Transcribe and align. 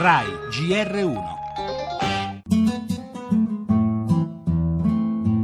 RAI 0.00 0.28
GR1 0.48 1.22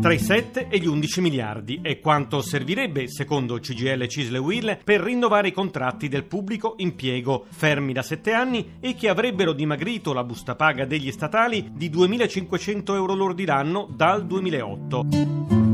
Tra 0.00 0.14
i 0.14 0.18
7 0.18 0.68
e 0.68 0.78
gli 0.78 0.86
11 0.86 1.20
miliardi 1.20 1.80
è 1.82 2.00
quanto 2.00 2.40
servirebbe, 2.40 3.06
secondo 3.06 3.58
CGL 3.58 4.06
Cisle 4.06 4.38
Will, 4.38 4.78
per 4.82 5.02
rinnovare 5.02 5.48
i 5.48 5.52
contratti 5.52 6.08
del 6.08 6.24
pubblico 6.24 6.72
impiego, 6.78 7.44
fermi 7.50 7.92
da 7.92 8.00
7 8.00 8.32
anni 8.32 8.76
e 8.80 8.94
che 8.94 9.10
avrebbero 9.10 9.52
dimagrito 9.52 10.14
la 10.14 10.24
busta 10.24 10.54
paga 10.54 10.86
degli 10.86 11.12
statali 11.12 11.72
di 11.74 11.90
2.500 11.90 12.94
euro 12.94 13.12
lordi 13.12 13.44
l'anno 13.44 13.86
dal 13.94 14.24
2008. 14.24 15.65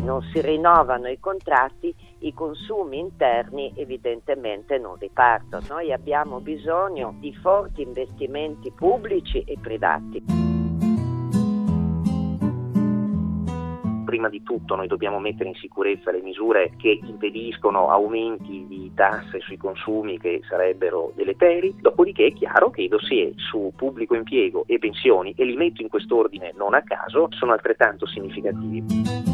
Non 0.00 0.22
si 0.32 0.40
rinnovano 0.40 1.08
i 1.08 1.18
contratti, 1.18 1.94
i 2.20 2.32
consumi 2.32 2.98
interni 2.98 3.72
evidentemente 3.76 4.78
non 4.78 4.96
ripartono. 4.96 5.64
Noi 5.68 5.92
abbiamo 5.92 6.40
bisogno 6.40 7.14
di 7.18 7.34
forti 7.34 7.82
investimenti 7.82 8.70
pubblici 8.70 9.42
e 9.44 9.56
privati. 9.60 10.42
prima 14.12 14.28
di 14.28 14.42
tutto 14.42 14.76
noi 14.76 14.88
dobbiamo 14.88 15.18
mettere 15.18 15.48
in 15.48 15.54
sicurezza 15.54 16.10
le 16.10 16.20
misure 16.20 16.74
che 16.76 17.00
impediscono 17.02 17.88
aumenti 17.88 18.66
di 18.68 18.92
tasse 18.94 19.40
sui 19.40 19.56
consumi 19.56 20.18
che 20.18 20.42
sarebbero 20.46 21.12
deleteri, 21.16 21.74
dopodiché 21.80 22.26
è 22.26 22.32
chiaro 22.34 22.68
che 22.68 22.82
i 22.82 22.88
dossier 22.88 23.32
su 23.36 23.72
pubblico 23.74 24.14
impiego 24.14 24.64
e 24.66 24.78
pensioni, 24.78 25.32
e 25.34 25.46
li 25.46 25.56
metto 25.56 25.80
in 25.80 25.88
quest'ordine 25.88 26.52
non 26.54 26.74
a 26.74 26.82
caso, 26.82 27.28
sono 27.30 27.52
altrettanto 27.52 28.06
significativi. 28.06 29.31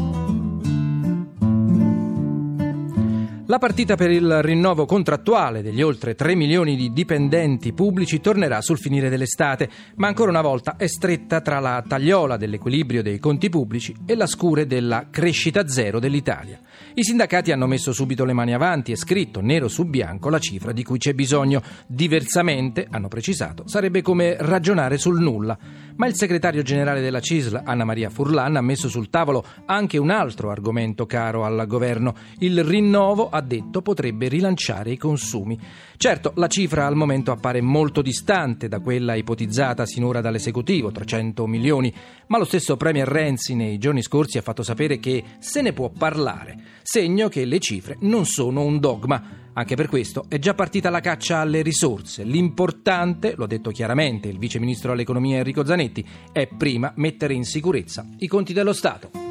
La 3.49 3.57
partita 3.57 3.95
per 3.95 4.11
il 4.11 4.43
rinnovo 4.43 4.85
contrattuale 4.85 5.63
degli 5.63 5.81
oltre 5.81 6.13
3 6.13 6.35
milioni 6.35 6.75
di 6.75 6.93
dipendenti 6.93 7.73
pubblici 7.73 8.21
tornerà 8.21 8.61
sul 8.61 8.77
finire 8.77 9.09
dell'estate, 9.09 9.67
ma 9.95 10.05
ancora 10.05 10.29
una 10.29 10.43
volta 10.43 10.75
è 10.75 10.85
stretta 10.85 11.41
tra 11.41 11.57
la 11.57 11.83
tagliola 11.87 12.37
dell'equilibrio 12.37 13.01
dei 13.01 13.17
conti 13.17 13.49
pubblici 13.49 13.95
e 14.05 14.13
la 14.13 14.27
scure 14.27 14.67
della 14.67 15.07
crescita 15.09 15.67
zero 15.67 15.97
dell'Italia. 15.97 16.59
I 16.93 17.03
sindacati 17.03 17.51
hanno 17.51 17.65
messo 17.65 17.91
subito 17.91 18.23
le 18.23 18.33
mani 18.33 18.53
avanti 18.53 18.91
e 18.91 18.95
scritto 18.95 19.41
nero 19.41 19.67
su 19.67 19.85
bianco 19.85 20.29
la 20.29 20.37
cifra 20.37 20.71
di 20.71 20.83
cui 20.83 20.99
c'è 20.99 21.15
bisogno. 21.15 21.59
Diversamente, 21.87 22.85
hanno 22.87 23.07
precisato, 23.07 23.67
sarebbe 23.67 24.03
come 24.03 24.37
ragionare 24.39 24.99
sul 24.99 25.19
nulla. 25.19 25.57
Ma 25.99 26.07
il 26.07 26.15
segretario 26.15 26.61
generale 26.61 27.01
della 27.01 27.19
CISL, 27.19 27.61
Anna 27.65 27.83
Maria 27.83 28.09
Furlan, 28.09 28.55
ha 28.55 28.61
messo 28.61 28.87
sul 28.87 29.09
tavolo 29.09 29.43
anche 29.65 29.97
un 29.97 30.11
altro 30.11 30.49
argomento 30.49 31.05
caro 31.05 31.43
al 31.43 31.67
governo. 31.67 32.15
Il 32.37 32.63
rinnovo, 32.63 33.27
ha 33.29 33.41
detto, 33.41 33.81
potrebbe 33.81 34.29
rilanciare 34.29 34.91
i 34.91 34.97
consumi. 34.97 35.59
Certo, 35.97 36.31
la 36.35 36.47
cifra 36.47 36.85
al 36.85 36.95
momento 36.95 37.33
appare 37.33 37.59
molto 37.59 38.01
distante 38.01 38.69
da 38.69 38.79
quella 38.79 39.15
ipotizzata 39.15 39.85
sinora 39.85 40.21
dall'esecutivo, 40.21 40.89
300 40.89 41.45
milioni, 41.45 41.93
ma 42.27 42.37
lo 42.37 42.45
stesso 42.45 42.77
Premier 42.77 43.05
Renzi 43.05 43.53
nei 43.53 43.77
giorni 43.77 44.01
scorsi 44.01 44.37
ha 44.37 44.41
fatto 44.41 44.63
sapere 44.63 44.99
che 44.99 45.21
se 45.39 45.61
ne 45.61 45.73
può 45.73 45.89
parlare, 45.89 46.57
segno 46.81 47.27
che 47.27 47.43
le 47.43 47.59
cifre 47.59 47.97
non 47.99 48.25
sono 48.25 48.61
un 48.61 48.79
dogma. 48.79 49.47
Anche 49.53 49.75
per 49.75 49.87
questo 49.87 50.25
è 50.27 50.39
già 50.39 50.53
partita 50.53 50.89
la 50.89 50.99
caccia 50.99 51.39
alle 51.39 51.61
risorse. 51.61 52.23
L'importante, 52.23 53.33
lo 53.35 53.45
ha 53.45 53.47
detto 53.47 53.71
chiaramente 53.71 54.27
il 54.27 54.37
vice 54.37 54.59
ministro 54.59 54.91
all'economia 54.91 55.37
Enrico 55.37 55.65
Zanetti, 55.65 56.05
è 56.31 56.47
prima 56.47 56.91
mettere 56.95 57.33
in 57.33 57.43
sicurezza 57.43 58.07
i 58.17 58.27
conti 58.27 58.53
dello 58.53 58.73
Stato. 58.73 59.28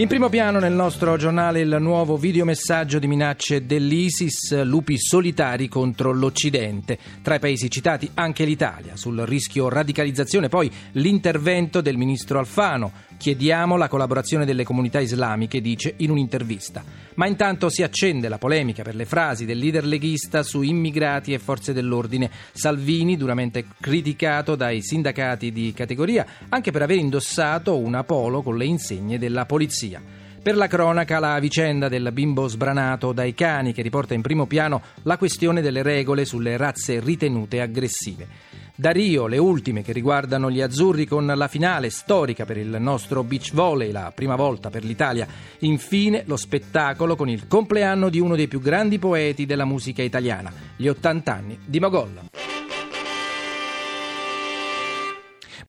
In 0.00 0.06
primo 0.06 0.28
piano 0.28 0.60
nel 0.60 0.74
nostro 0.74 1.16
giornale 1.16 1.58
il 1.58 1.76
nuovo 1.80 2.16
videomessaggio 2.16 3.00
di 3.00 3.08
minacce 3.08 3.66
dell'ISIS, 3.66 4.62
lupi 4.62 4.96
solitari 4.96 5.66
contro 5.66 6.12
l'Occidente. 6.12 6.96
Tra 7.20 7.34
i 7.34 7.40
paesi 7.40 7.68
citati 7.68 8.08
anche 8.14 8.44
l'Italia. 8.44 8.94
Sul 8.94 9.18
rischio 9.22 9.68
radicalizzazione 9.68 10.48
poi 10.48 10.70
l'intervento 10.92 11.80
del 11.80 11.96
ministro 11.96 12.38
Alfano. 12.38 13.06
Chiediamo 13.18 13.76
la 13.76 13.88
collaborazione 13.88 14.44
delle 14.44 14.62
comunità 14.62 15.00
islamiche, 15.00 15.60
dice 15.60 15.94
in 15.96 16.10
un'intervista. 16.10 16.84
Ma 17.14 17.26
intanto 17.26 17.68
si 17.68 17.82
accende 17.82 18.28
la 18.28 18.38
polemica 18.38 18.84
per 18.84 18.94
le 18.94 19.04
frasi 19.04 19.46
del 19.46 19.58
leader 19.58 19.84
leghista 19.84 20.44
su 20.44 20.62
immigrati 20.62 21.32
e 21.32 21.40
forze 21.40 21.72
dell'ordine. 21.72 22.30
Salvini, 22.52 23.16
duramente 23.16 23.64
criticato 23.80 24.54
dai 24.54 24.80
sindacati 24.80 25.50
di 25.50 25.72
categoria, 25.74 26.24
anche 26.50 26.70
per 26.70 26.82
aver 26.82 26.98
indossato 26.98 27.76
una 27.76 28.04
polo 28.04 28.42
con 28.42 28.56
le 28.56 28.66
insegne 28.66 29.18
della 29.18 29.44
polizia. 29.88 30.02
Per 30.40 30.56
la 30.56 30.66
cronaca 30.66 31.18
la 31.18 31.38
vicenda 31.40 31.88
del 31.88 32.10
bimbo 32.12 32.46
sbranato 32.46 33.12
dai 33.12 33.34
cani 33.34 33.72
che 33.72 33.82
riporta 33.82 34.14
in 34.14 34.22
primo 34.22 34.46
piano 34.46 34.82
la 35.02 35.18
questione 35.18 35.60
delle 35.60 35.82
regole 35.82 36.24
sulle 36.24 36.56
razze 36.56 37.00
ritenute 37.00 37.60
aggressive. 37.60 38.26
Da 38.74 38.90
Rio 38.90 39.26
le 39.26 39.38
ultime 39.38 39.82
che 39.82 39.92
riguardano 39.92 40.50
gli 40.50 40.60
azzurri 40.60 41.04
con 41.04 41.26
la 41.26 41.48
finale 41.48 41.90
storica 41.90 42.44
per 42.44 42.56
il 42.56 42.76
nostro 42.78 43.24
beach 43.24 43.52
volley, 43.52 43.90
la 43.90 44.12
prima 44.14 44.36
volta 44.36 44.70
per 44.70 44.84
l'Italia. 44.84 45.26
Infine 45.60 46.22
lo 46.26 46.36
spettacolo 46.36 47.16
con 47.16 47.28
il 47.28 47.48
compleanno 47.48 48.08
di 48.08 48.20
uno 48.20 48.36
dei 48.36 48.46
più 48.46 48.60
grandi 48.60 49.00
poeti 49.00 49.46
della 49.46 49.64
musica 49.64 50.02
italiana, 50.02 50.52
gli 50.76 50.86
80 50.86 51.34
anni 51.34 51.58
di 51.64 51.80
Mogol. 51.80 52.47